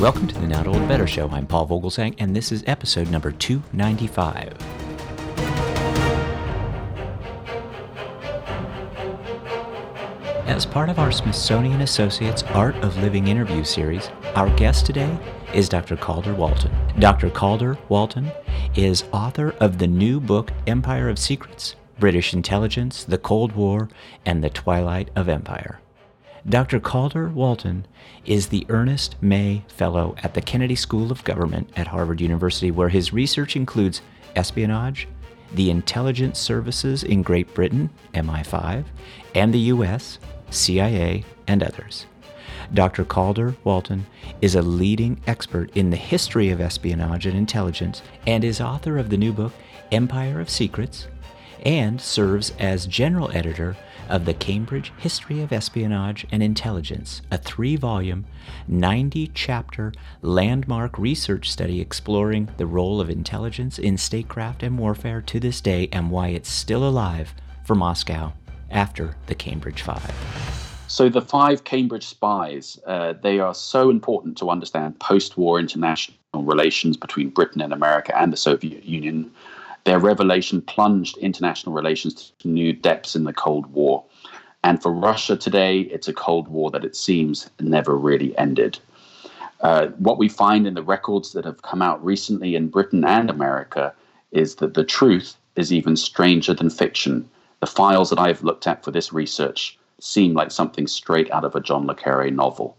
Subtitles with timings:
[0.00, 1.28] Welcome to the Not Old Better Show.
[1.28, 4.54] I'm Paul Vogelzang, and this is episode number 295.
[10.46, 15.18] As part of our Smithsonian Associates Art of Living interview series, our guest today
[15.52, 15.98] is Dr.
[15.98, 16.72] Calder Walton.
[16.98, 17.28] Dr.
[17.28, 18.32] Calder Walton
[18.74, 23.90] is author of the new book Empire of Secrets British Intelligence, the Cold War,
[24.24, 25.78] and the Twilight of Empire.
[26.48, 26.80] Dr.
[26.80, 27.86] Calder Walton
[28.24, 32.88] is the Ernest May Fellow at the Kennedy School of Government at Harvard University, where
[32.88, 34.00] his research includes
[34.34, 35.06] espionage,
[35.52, 38.84] the intelligence services in Great Britain, MI5,
[39.34, 40.18] and the US,
[40.48, 42.06] CIA, and others.
[42.72, 43.04] Dr.
[43.04, 44.06] Calder Walton
[44.40, 49.10] is a leading expert in the history of espionage and intelligence and is author of
[49.10, 49.52] the new book
[49.92, 51.06] Empire of Secrets
[51.66, 53.76] and serves as general editor
[54.08, 58.26] of the Cambridge History of Espionage and Intelligence, a three volume,
[58.68, 65.38] 90 chapter landmark research study exploring the role of intelligence in statecraft and warfare to
[65.40, 68.32] this day and why it's still alive for Moscow
[68.70, 70.14] after the Cambridge Five.
[70.88, 76.96] So the five Cambridge spies, uh, they are so important to understand post-war international relations
[76.96, 79.30] between Britain and America and the Soviet Union
[79.84, 84.04] their revelation plunged international relations to new depths in the Cold War.
[84.62, 88.78] And for Russia today, it's a Cold War that it seems never really ended.
[89.60, 93.30] Uh, what we find in the records that have come out recently in Britain and
[93.30, 93.94] America
[94.32, 97.28] is that the truth is even stranger than fiction.
[97.60, 101.54] The files that I've looked at for this research seem like something straight out of
[101.54, 102.76] a John Le Carre novel.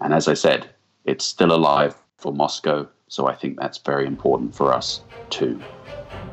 [0.00, 0.68] And as I said,
[1.04, 5.60] it's still alive for Moscow, so I think that's very important for us too.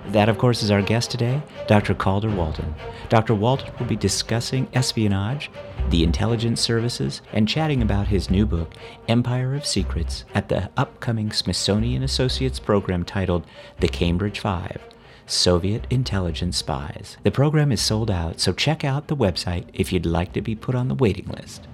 [0.08, 1.94] That, of course, is our guest today, Dr.
[1.94, 2.74] Calder Walton.
[3.10, 3.36] Dr.
[3.36, 5.52] Walton will be discussing espionage,
[5.90, 8.74] the intelligence services, and chatting about his new book,
[9.08, 13.46] Empire of Secrets, at the upcoming Smithsonian Associates program titled
[13.80, 14.82] The Cambridge Five
[15.28, 17.18] Soviet Intelligence Spies.
[17.22, 20.56] The program is sold out, so check out the website if you'd like to be
[20.56, 21.68] put on the waiting list.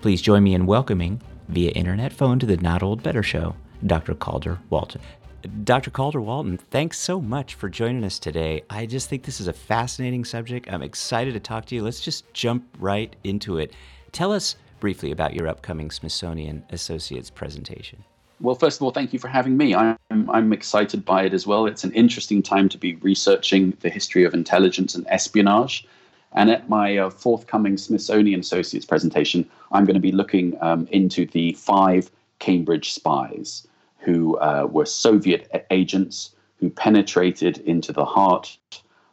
[0.00, 3.54] Please join me in welcoming, via internet phone to the Not Old Better Show,
[3.86, 4.14] Dr.
[4.14, 5.00] Calder Walton.
[5.44, 5.90] Dr.
[5.90, 8.62] Calder Walton, thanks so much for joining us today.
[8.70, 10.72] I just think this is a fascinating subject.
[10.72, 11.82] I'm excited to talk to you.
[11.82, 13.74] Let's just jump right into it.
[14.12, 18.02] Tell us briefly about your upcoming Smithsonian Associates presentation.
[18.40, 19.74] Well, first of all, thank you for having me.
[19.74, 21.66] I'm, I'm excited by it as well.
[21.66, 25.86] It's an interesting time to be researching the history of intelligence and espionage.
[26.32, 31.26] And at my uh, forthcoming Smithsonian Associates presentation, I'm going to be looking um, into
[31.26, 33.66] the five Cambridge spies
[34.04, 38.58] who uh, were Soviet agents who penetrated into the heart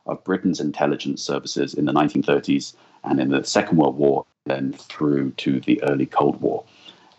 [0.05, 5.31] of Britain's intelligence services in the 1930s and in the Second World War, then through
[5.31, 6.63] to the early Cold War.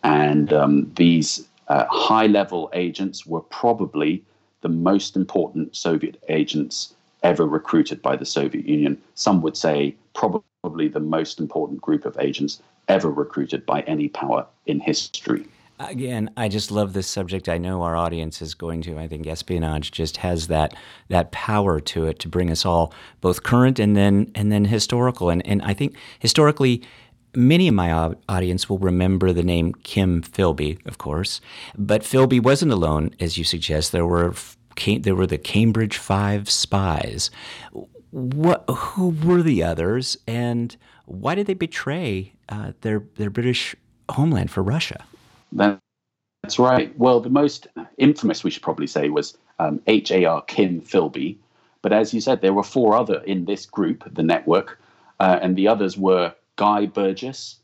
[0.05, 4.23] And um, these uh, high level agents were probably
[4.61, 9.01] the most important Soviet agents ever recruited by the Soviet Union.
[9.15, 14.47] Some would say probably the most important group of agents ever recruited by any power
[14.67, 15.47] in history.
[15.79, 17.49] Again, I just love this subject.
[17.49, 18.99] I know our audience is going to.
[18.99, 20.75] I think espionage just has that
[21.09, 25.29] that power to it to bring us all both current and then and then historical.
[25.31, 26.83] And and I think historically,
[27.35, 31.41] many of my audience will remember the name Kim Philby, of course.
[31.77, 33.93] But Philby wasn't alone, as you suggest.
[33.93, 34.35] There were
[35.01, 37.31] there were the Cambridge Five spies.
[38.11, 43.75] What who were the others, and why did they betray uh, their their British
[44.11, 45.05] homeland for Russia?
[45.53, 46.97] That's right.
[46.99, 47.69] Well, the most
[47.99, 50.43] infamous, we should probably say, was um, H.A.R.
[50.43, 51.37] Kim Philby.
[51.83, 54.81] But as you said, there were four other in this group, the network,
[55.21, 57.59] uh, and the others were Guy Burgess,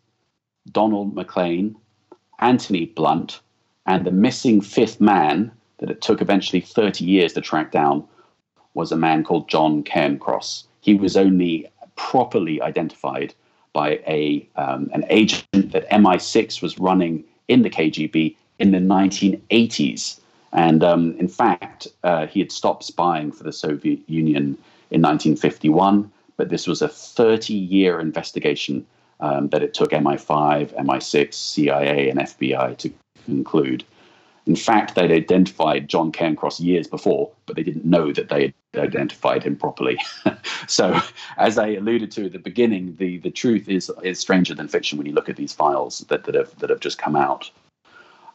[0.70, 1.76] Donald Maclean,
[2.40, 3.40] Anthony Blunt,
[3.86, 8.06] and the missing fifth man that it took eventually 30 years to track down
[8.74, 10.64] was a man called John Cairncross.
[10.80, 11.66] He was only
[11.96, 13.34] properly identified
[13.72, 20.20] by a um, an agent that MI6 was running in the KGB in the 1980s.
[20.52, 24.56] And um, in fact, uh, he had stopped spying for the Soviet Union
[24.90, 28.86] in 1951, but this was a 30 year investigation
[29.20, 32.92] um, that it took MI5, MI6, CIA, and FBI to
[33.24, 33.84] conclude.
[34.46, 38.54] In fact, they'd identified John Cairncross years before, but they didn't know that they had
[38.76, 39.98] identified him properly.
[40.66, 41.00] so,
[41.36, 44.98] as I alluded to at the beginning, the, the truth is is stranger than fiction
[44.98, 47.50] when you look at these files that, that have that have just come out.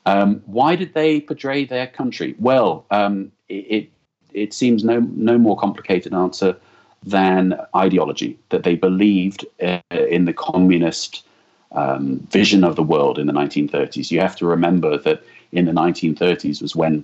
[0.05, 2.35] Um, why did they portray their country?
[2.37, 3.89] Well, um, it, it,
[4.33, 6.57] it seems no no more complicated answer
[7.03, 11.25] than ideology that they believed uh, in the communist
[11.73, 14.09] um, vision of the world in the 1930s.
[14.09, 17.03] You have to remember that in the 1930s was when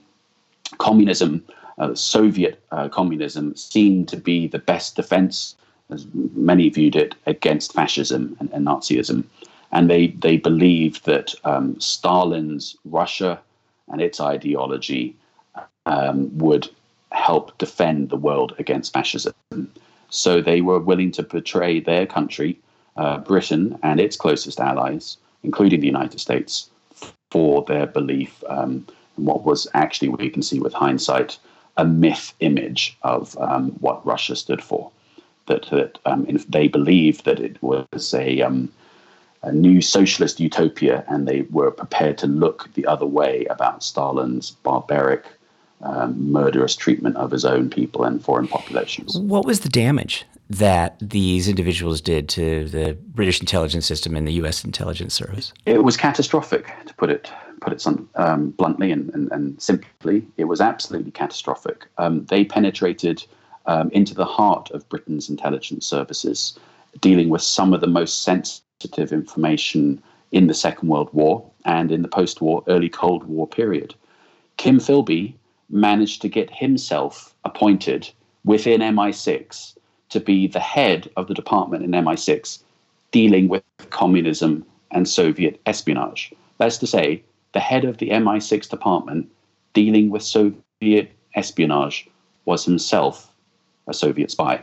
[0.78, 1.44] communism,
[1.80, 5.56] uh, Soviet uh, communism, seemed to be the best defense,
[5.90, 9.24] as many viewed it, against fascism and, and Nazism.
[9.72, 13.40] And they, they believed that um, Stalin's Russia
[13.88, 15.16] and its ideology
[15.86, 16.70] um, would
[17.12, 19.34] help defend the world against fascism.
[20.10, 22.60] So they were willing to betray their country,
[22.98, 26.70] uh, Britain, and its closest allies, including the United States,
[27.32, 28.86] for their belief um,
[29.18, 31.38] in what was actually, we can see with hindsight,
[31.80, 34.92] a myth image of um, what Russia stood for.
[35.48, 38.72] That, that um, they believed that it was a, um,
[39.42, 44.52] a new socialist utopia, and they were prepared to look the other way about Stalin's
[44.52, 45.26] barbaric
[45.82, 49.18] um, murderous treatment of his own people and foreign populations.
[49.18, 54.34] What was the damage that these individuals did to the British intelligence system and the
[54.34, 54.64] U.S.
[54.64, 55.54] intelligence service?
[55.66, 60.26] It was catastrophic, to put it put it some, um, bluntly and, and, and, simply.
[60.38, 61.88] It was absolutely catastrophic.
[61.98, 63.26] Um, they penetrated
[63.66, 66.58] um, into the heart of Britain's intelligence services,
[67.02, 70.02] dealing with some of the most sensitive information
[70.32, 73.96] in the Second World War and in the post-war, early Cold War period.
[74.58, 75.34] Kim Philby
[75.70, 78.10] managed to get himself appointed
[78.44, 79.76] within MI6
[80.10, 82.60] to be the head of the department in MI6
[83.12, 86.34] dealing with communism and Soviet espionage.
[86.58, 87.24] That's to say,
[87.54, 89.30] the head of the MI6 department
[89.74, 92.08] dealing with Soviet espionage
[92.46, 93.32] was himself
[93.88, 94.62] a Soviet spy.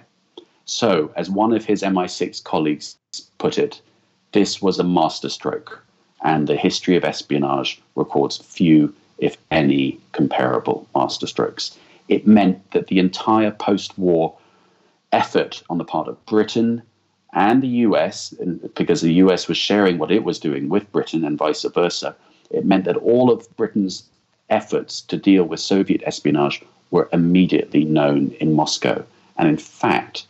[0.65, 2.97] So, as one of his MI6 colleagues
[3.39, 3.81] put it,
[4.33, 5.83] this was a masterstroke,
[6.23, 11.77] and the history of espionage records few if any, comparable masterstrokes.
[12.09, 14.37] It meant that the entire post war
[15.13, 16.83] effort on the part of Britain
[17.33, 18.35] and the US,
[18.75, 22.15] because the US was sharing what it was doing with Britain and vice versa,
[22.51, 24.05] it meant that all of Britain's
[24.51, 29.05] efforts to deal with Soviet espionage were immediately known in Moscow.
[29.37, 30.27] And in fact,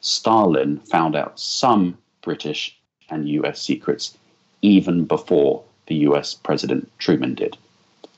[0.00, 2.76] Stalin found out some British
[3.08, 4.16] and US secrets
[4.62, 7.56] even before the US President Truman did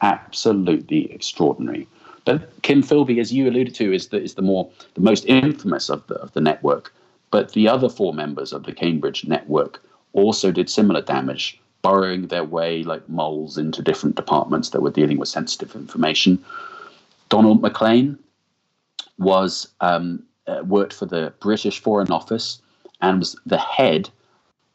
[0.00, 1.86] absolutely extraordinary.
[2.24, 5.90] But Kim Philby, as you alluded to, is the is the more the most infamous
[5.90, 6.92] of the of the network.
[7.30, 9.82] But the other four members of the Cambridge network
[10.12, 15.18] also did similar damage, burrowing their way like moles into different departments that were dealing
[15.18, 16.42] with sensitive information.
[17.28, 18.18] Donald Maclean
[19.18, 22.60] was um, uh, worked for the British Foreign Office
[23.02, 24.08] and was the head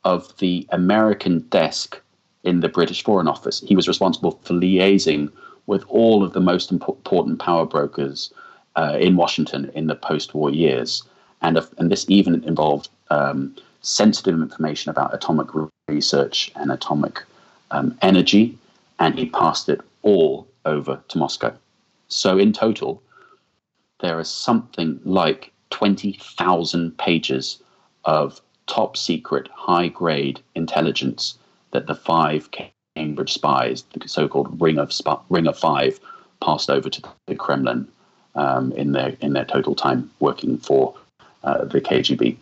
[0.04, 2.00] of the American desk
[2.44, 3.60] in the British Foreign Office.
[3.62, 5.32] He was responsible for liaising
[5.66, 8.32] with all of the most important power brokers
[8.76, 11.04] uh, in Washington in the post-war years,
[11.42, 15.48] and uh, and this even involved um, sensitive information about atomic
[15.90, 17.24] research and atomic
[17.72, 18.58] um, energy,
[19.00, 21.54] and he passed it all over to Moscow.
[22.08, 23.02] So in total,
[24.00, 27.62] there is something like twenty thousand pages
[28.06, 31.38] of top secret, high grade intelligence
[31.72, 32.50] that the five
[32.96, 36.00] Cambridge spies, the so-called Ring of Sp- Ring of Five,
[36.42, 37.88] passed over to the Kremlin
[38.36, 40.96] um, in their in their total time working for
[41.44, 42.38] uh, the KGB.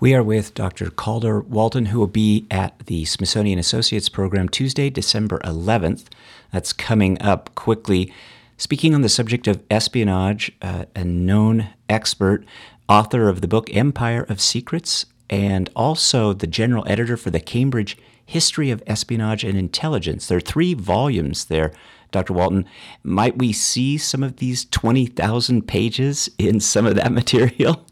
[0.00, 0.88] We are with Dr.
[0.88, 6.06] Calder Walton, who will be at the Smithsonian Associates program Tuesday, December 11th.
[6.50, 8.10] That's coming up quickly.
[8.56, 12.46] Speaking on the subject of espionage, uh, a known expert,
[12.88, 17.98] author of the book Empire of Secrets, and also the general editor for the Cambridge
[18.24, 20.28] History of Espionage and Intelligence.
[20.28, 21.72] There are three volumes there,
[22.10, 22.32] Dr.
[22.32, 22.66] Walton.
[23.02, 27.84] Might we see some of these 20,000 pages in some of that material?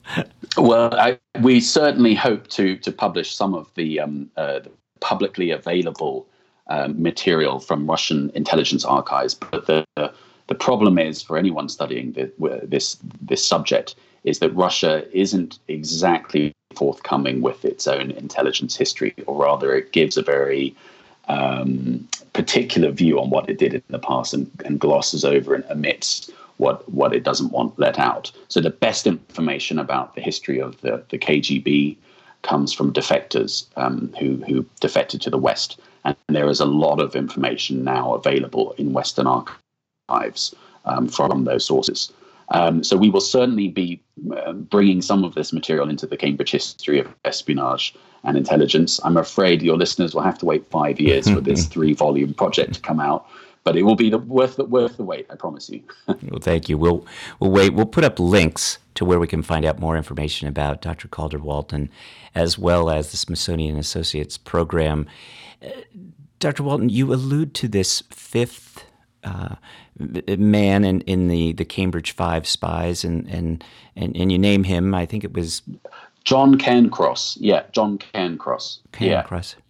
[0.56, 4.70] well, I, we certainly hope to, to publish some of the, um, uh, the
[5.00, 6.26] publicly available
[6.68, 9.34] um, material from Russian intelligence archives.
[9.34, 9.84] But the,
[10.48, 12.30] the problem is for anyone studying the,
[12.62, 13.94] this, this subject
[14.24, 20.16] is that Russia isn't exactly forthcoming with its own intelligence history, or rather, it gives
[20.16, 20.76] a very
[21.28, 25.64] um, particular view on what it did in the past and, and glosses over and
[25.70, 28.30] omits what what it doesn't want let out.
[28.48, 31.96] So the best information about the history of the, the KGB
[32.42, 37.00] comes from defectors um, who who defected to the West, and there is a lot
[37.00, 40.54] of information now available in Western archives
[40.84, 42.12] um, from those sources.
[42.50, 44.00] Um, so we will certainly be
[44.34, 47.94] Uh, bringing some of this material into the Cambridge History of Espionage
[48.24, 49.00] and Intelligence.
[49.04, 52.80] I'm afraid your listeners will have to wait five years for this three-volume project to
[52.80, 53.26] come out,
[53.64, 55.26] but it will be the, worth the, worth the wait.
[55.30, 55.82] I promise you.
[56.06, 56.76] well, thank you.
[56.78, 57.06] We'll
[57.38, 57.74] we'll wait.
[57.74, 61.06] We'll put up links to where we can find out more information about Dr.
[61.06, 61.90] Calder Walton,
[62.34, 65.06] as well as the Smithsonian Associates program.
[65.62, 65.68] Uh,
[66.38, 66.62] Dr.
[66.62, 68.84] Walton, you allude to this fifth
[69.24, 69.56] uh,
[69.98, 73.64] man in, in the, the Cambridge Five spies, and, and,
[73.96, 74.94] and, and you name him.
[74.94, 75.62] I think it was
[76.24, 77.36] John Cancross.
[77.40, 78.80] Yeah, John Cancross.
[78.92, 79.54] Cairncross.
[79.56, 79.62] Yeah.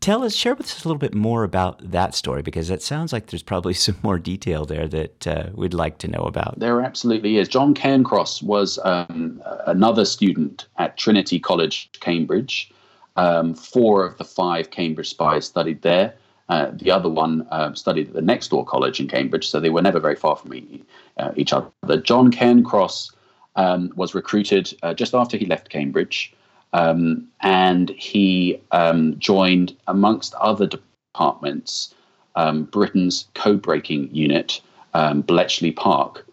[0.00, 3.12] Tell us, share with us a little bit more about that story because it sounds
[3.12, 6.58] like there's probably some more detail there that uh, we'd like to know about.
[6.58, 7.48] There absolutely is.
[7.48, 12.70] John Cairncross was um, another student at Trinity College, Cambridge.
[13.16, 16.14] Um, four of the five Cambridge spies studied there.
[16.48, 19.70] Uh, the other one uh, studied at the next door college in Cambridge, so they
[19.70, 20.84] were never very far from e-
[21.18, 22.00] uh, each other.
[22.02, 23.12] John Cairncross
[23.56, 26.32] um, was recruited uh, just after he left Cambridge,
[26.72, 31.94] um, and he um, joined, amongst other departments,
[32.36, 34.60] um, Britain's code breaking unit,
[34.94, 36.26] um, Bletchley Park,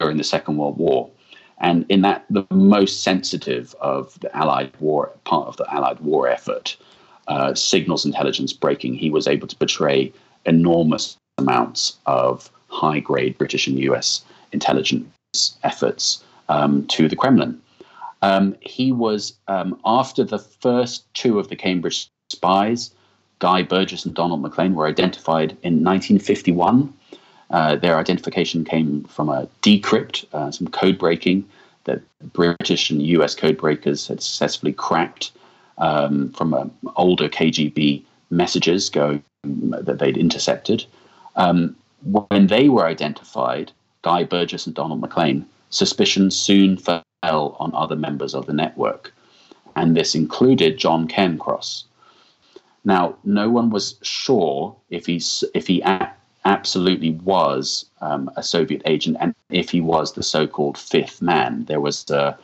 [0.00, 1.10] during the Second World War
[1.60, 6.28] and in that the most sensitive of the Allied war part of the Allied war
[6.28, 6.76] effort,
[7.28, 10.12] uh, signals intelligence breaking, he was able to betray
[10.44, 14.22] enormous amounts of high grade British and U.S.
[14.52, 15.06] intelligence
[15.62, 17.60] efforts um, to the Kremlin.
[18.22, 22.90] Um, he was um, after the first two of the Cambridge spies,
[23.38, 26.92] Guy Burgess and Donald Maclean, were identified in 1951
[27.50, 31.48] uh, their identification came from a decrypt, uh, some code breaking
[31.84, 35.32] that British and US code breakers had successfully cracked
[35.78, 36.66] um, from uh,
[36.96, 40.84] older KGB messages going that they'd intercepted.
[41.36, 47.96] Um, when they were identified, Guy Burgess and Donald Maclean, suspicion soon fell on other
[47.96, 49.12] members of the network,
[49.76, 51.84] and this included John Cairncross.
[52.84, 55.20] Now, no one was sure if he
[55.54, 55.82] if he
[56.44, 61.80] absolutely was um, a Soviet agent, and if he was the so-called fifth man, there
[61.80, 62.36] was uh,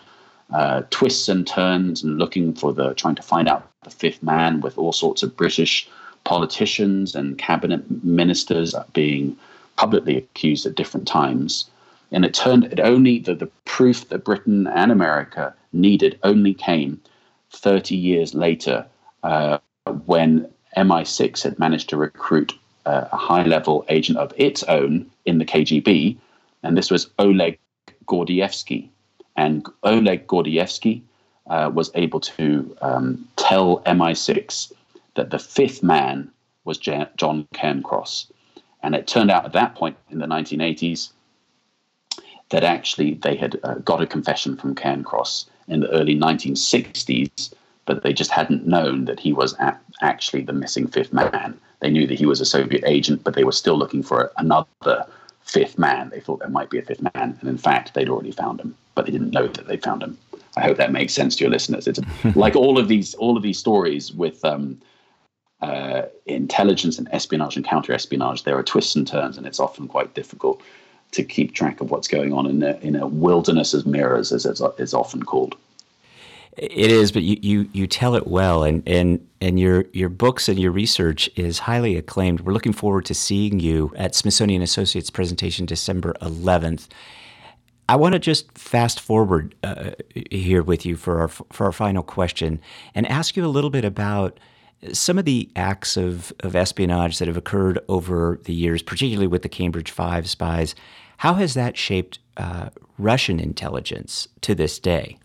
[0.52, 4.60] uh, twists and turns and looking for the trying to find out the fifth man
[4.60, 5.88] with all sorts of British
[6.24, 9.36] politicians and cabinet ministers being
[9.76, 11.70] publicly accused at different times.
[12.12, 17.00] And it turned it only the, the proof that Britain and America needed only came
[17.50, 18.86] 30 years later
[19.22, 19.58] uh,
[20.06, 22.52] when MI6 had managed to recruit
[22.86, 26.18] a high level agent of its own in the KGB,
[26.62, 27.58] and this was Oleg
[28.06, 28.88] Gordievsky.
[29.36, 31.02] And Oleg Gordievsky
[31.46, 34.72] uh, was able to um, tell MI6
[35.14, 36.30] that the fifth man
[36.64, 37.06] was John
[37.54, 38.30] Cairncross.
[38.82, 41.10] And it turned out at that point in the 1980s
[42.50, 47.54] that actually they had uh, got a confession from Cairncross in the early 1960s,
[47.86, 49.56] but they just hadn't known that he was
[50.02, 51.58] actually the missing fifth man.
[51.80, 55.06] They knew that he was a Soviet agent, but they were still looking for another
[55.42, 56.10] fifth man.
[56.10, 58.74] They thought there might be a fifth man, and in fact, they'd already found him,
[58.94, 60.18] but they didn't know that they found him.
[60.56, 61.86] I hope that makes sense to your listeners.
[61.86, 62.00] It's
[62.36, 64.80] like all of these all of these stories with um,
[65.60, 68.44] uh, intelligence and espionage and counter espionage.
[68.44, 70.62] There are twists and turns, and it's often quite difficult
[71.12, 74.46] to keep track of what's going on in a, in a wilderness of mirrors, as
[74.46, 75.56] it's often called.
[76.56, 80.48] It is, but you, you, you tell it well, and, and and your your books
[80.48, 82.42] and your research is highly acclaimed.
[82.42, 86.86] We're looking forward to seeing you at Smithsonian Associates presentation December 11th.
[87.88, 89.90] I want to just fast forward uh,
[90.30, 92.60] here with you for our for our final question
[92.94, 94.40] and ask you a little bit about
[94.92, 99.42] some of the acts of, of espionage that have occurred over the years, particularly with
[99.42, 100.74] the Cambridge Five spies.
[101.18, 105.18] How has that shaped uh, Russian intelligence to this day?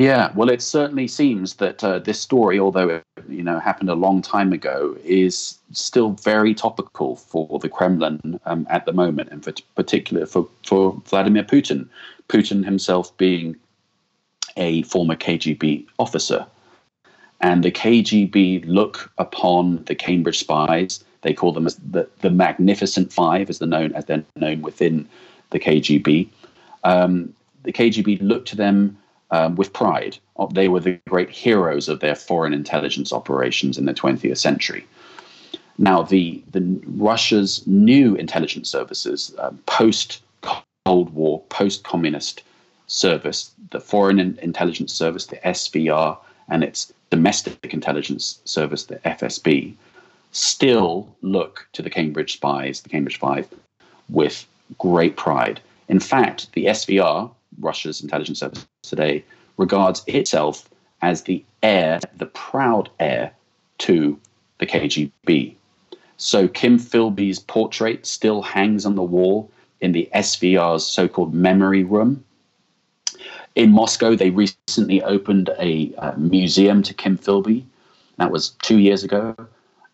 [0.00, 3.94] Yeah, well, it certainly seems that uh, this story, although it you know happened a
[3.94, 9.44] long time ago, is still very topical for the Kremlin um, at the moment, and
[9.44, 11.86] for particular for for Vladimir Putin.
[12.30, 13.56] Putin himself being
[14.56, 16.46] a former KGB officer,
[17.42, 21.04] and the KGB look upon the Cambridge spies.
[21.20, 25.06] They call them as the, the Magnificent Five, as they're known as they're known within
[25.50, 26.26] the KGB.
[26.84, 28.96] Um, the KGB look to them
[29.30, 30.18] um, with pride.
[30.38, 34.86] Uh, they were the great heroes of their foreign intelligence operations in the 20th century.
[35.78, 40.22] Now, the, the Russia's new intelligence services, um, post
[40.84, 42.42] Cold War, post communist
[42.86, 46.18] service, the Foreign Intelligence Service, the SVR,
[46.48, 49.74] and its domestic intelligence service, the FSB,
[50.32, 53.48] still look to the Cambridge spies, the Cambridge Five,
[54.08, 54.46] with
[54.78, 55.60] great pride.
[55.88, 59.24] In fact, the SVR, Russia's intelligence service today
[59.56, 60.68] regards itself
[61.02, 63.32] as the heir, the proud heir
[63.78, 64.18] to
[64.58, 65.54] the KGB.
[66.16, 71.84] So Kim Philby's portrait still hangs on the wall in the SVR's so called memory
[71.84, 72.24] room.
[73.54, 77.64] In Moscow, they recently opened a uh, museum to Kim Philby.
[78.18, 79.34] That was two years ago.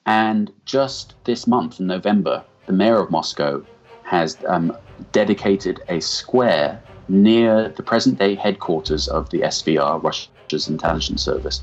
[0.05, 3.65] And just this month, in November, the mayor of Moscow
[4.03, 4.77] has um,
[5.13, 11.63] dedicated a square near the present day headquarters of the SVR, Russia's intelligence service,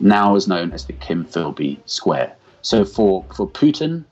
[0.00, 2.34] now is known as the Kim Philby Square.
[2.62, 4.04] So for, for Putin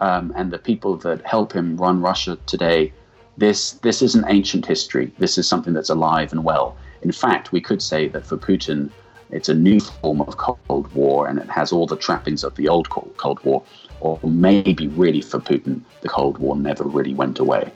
[0.00, 2.92] um, and the people that help him run Russia today,
[3.36, 5.12] this, this is an ancient history.
[5.18, 6.76] This is something that's alive and well.
[7.02, 8.90] In fact, we could say that for Putin,
[9.30, 12.68] it's a new form of Cold War and it has all the trappings of the
[12.68, 13.62] old Cold War.
[14.00, 17.72] Or maybe really for Putin, the Cold War never really went away.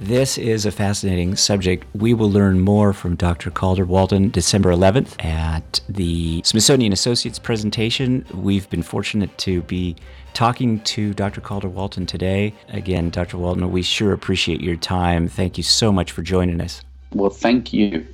[0.00, 1.86] This is a fascinating subject.
[1.94, 3.50] We will learn more from Dr.
[3.50, 8.24] Calder Walton December 11th at the Smithsonian Associates presentation.
[8.32, 9.96] We've been fortunate to be
[10.32, 11.42] talking to Dr.
[11.42, 12.54] Calder Walton today.
[12.68, 13.36] Again, Dr.
[13.36, 15.28] Walton, we sure appreciate your time.
[15.28, 16.80] Thank you so much for joining us.
[17.12, 18.06] Well, thank you.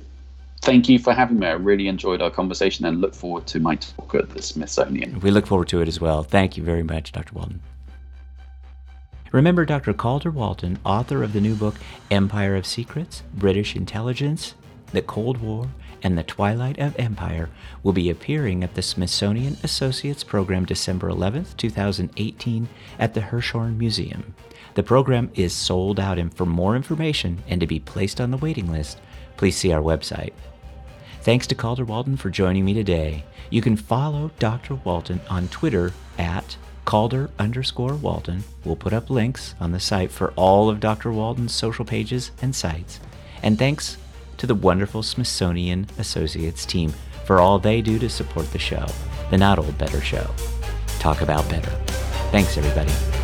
[0.63, 1.47] Thank you for having me.
[1.47, 5.21] I really enjoyed our conversation and look forward to my talk at the Smithsonian.
[5.21, 6.23] We look forward to it as well.
[6.23, 7.33] Thank you very much, Dr.
[7.33, 7.61] Walton.
[9.31, 9.93] Remember Dr.
[9.93, 11.75] Calder Walton, author of the new book
[12.09, 14.55] Empire of Secrets, British Intelligence,
[14.93, 15.67] The Cold War,
[16.01, 17.49] and the Twilight of Empire,
[17.83, 22.69] will be appearing at the Smithsonian Associates Program December 11th, 2018,
[22.99, 24.33] at the Hirshhorn Museum.
[24.75, 28.37] The program is sold out, and for more information and to be placed on the
[28.37, 29.01] waiting list,
[29.35, 30.33] please see our website.
[31.21, 33.25] Thanks to Calder Walton for joining me today.
[33.49, 34.75] You can follow Dr.
[34.75, 36.55] Walton on Twitter at
[36.87, 41.11] Calder underscore Walton will put up links on the site for all of Dr.
[41.11, 43.01] Walton's social pages and sites.
[43.43, 43.97] And thanks
[44.37, 46.93] to the wonderful Smithsonian Associates team
[47.25, 48.85] for all they do to support the show,
[49.31, 50.33] the Not Old Better Show.
[50.99, 51.71] Talk about better.
[52.31, 53.16] Thanks, everybody.